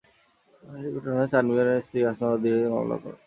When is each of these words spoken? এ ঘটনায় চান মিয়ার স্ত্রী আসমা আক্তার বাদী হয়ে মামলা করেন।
এ 0.63 0.89
ঘটনায় 0.95 1.29
চান 1.31 1.43
মিয়ার 1.47 1.67
স্ত্রী 1.85 1.99
আসমা 2.01 2.27
আক্তার 2.27 2.31
বাদী 2.33 2.49
হয়ে 2.53 2.73
মামলা 2.75 2.97
করেন। 3.03 3.19